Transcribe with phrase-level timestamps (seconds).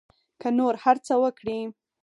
[0.41, 1.59] که نور هر څه وکري.